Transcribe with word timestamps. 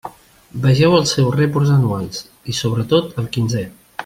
Vegeu 0.63 0.95
els 0.99 1.13
seus 1.17 1.35
reports 1.37 1.75
anuals, 1.75 2.25
i 2.55 2.59
sobretot 2.65 3.17
el 3.25 3.33
quinzè. 3.37 3.67